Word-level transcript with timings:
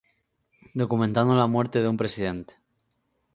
Documentando 0.73 1.35
la 1.35 1.45
muerte 1.45 1.79
de 1.83 1.87
un 1.87 1.95
presidente: 1.95 2.55